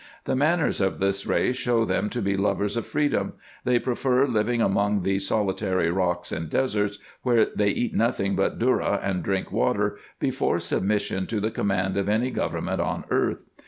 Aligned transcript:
The 0.23 0.35
manners 0.35 0.81
of 0.81 0.97
this 0.97 1.27
race 1.27 1.55
show 1.57 1.85
them 1.85 2.09
to 2.09 2.23
be 2.23 2.35
lovers 2.35 2.75
of 2.75 2.87
freedom: 2.87 3.33
they 3.65 3.77
prefer 3.77 4.25
living 4.25 4.59
among 4.59 5.03
these 5.03 5.27
solitary 5.27 5.91
rocks 5.91 6.31
and 6.31 6.49
deserts, 6.49 6.97
where 7.21 7.45
they 7.55 7.69
eat 7.69 7.93
nothing 7.93 8.35
but 8.35 8.57
dhourra 8.57 8.99
and 9.03 9.21
drink 9.21 9.51
water, 9.51 9.99
before 10.19 10.57
submission 10.57 11.27
to 11.27 11.39
the 11.39 11.51
com 11.51 11.67
mand 11.67 11.97
of 11.97 12.09
any 12.09 12.31
government 12.31 12.81
on 12.81 13.03
earth. 13.11 13.45